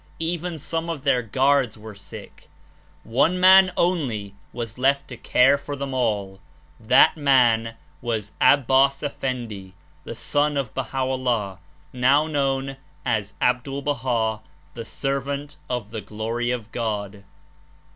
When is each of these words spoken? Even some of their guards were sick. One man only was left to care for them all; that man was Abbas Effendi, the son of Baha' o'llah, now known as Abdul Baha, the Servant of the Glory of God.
Even 0.17 0.57
some 0.57 0.89
of 0.89 1.03
their 1.03 1.21
guards 1.21 1.77
were 1.77 1.93
sick. 1.93 2.49
One 3.03 3.39
man 3.39 3.71
only 3.77 4.33
was 4.51 4.79
left 4.79 5.07
to 5.09 5.15
care 5.15 5.59
for 5.59 5.75
them 5.75 5.93
all; 5.93 6.39
that 6.79 7.15
man 7.15 7.75
was 8.01 8.31
Abbas 8.41 9.03
Effendi, 9.03 9.75
the 10.03 10.15
son 10.15 10.57
of 10.57 10.73
Baha' 10.73 11.03
o'llah, 11.05 11.59
now 11.93 12.25
known 12.25 12.77
as 13.05 13.35
Abdul 13.39 13.83
Baha, 13.83 14.39
the 14.73 14.85
Servant 14.85 15.57
of 15.69 15.91
the 15.91 16.01
Glory 16.01 16.49
of 16.49 16.71
God. 16.71 17.23